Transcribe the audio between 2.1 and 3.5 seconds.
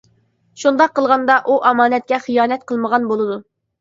خىيانەت قىلمىغان بولىدۇ.